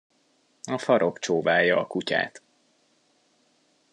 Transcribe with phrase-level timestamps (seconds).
[0.63, 2.41] A farok csóválja a kutyát.